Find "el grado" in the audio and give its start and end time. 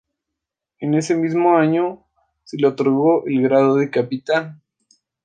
3.27-3.75